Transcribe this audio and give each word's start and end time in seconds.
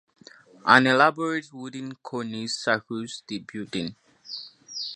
An 0.65 0.87
elaborate 0.87 1.53
wooden 1.53 1.93
cornice 1.93 2.57
circles 2.57 3.21
the 3.27 3.37
building. 3.37 3.93